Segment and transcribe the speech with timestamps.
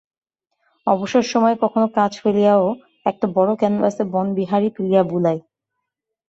[0.87, 2.65] অবসর সময়ে, কখনো কাজ ফেলিয়াও
[3.05, 5.41] একটা বড় ক্যানভাসে বনবিহারী তুলি বুলায়।